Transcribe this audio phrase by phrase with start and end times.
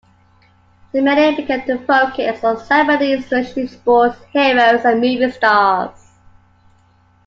[0.93, 6.09] The media began to focus on celebrities, especially sports heroes and movie stars.